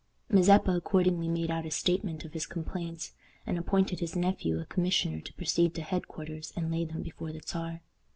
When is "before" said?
7.03-7.31